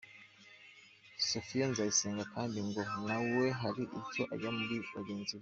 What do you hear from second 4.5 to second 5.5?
muri bagenzi be.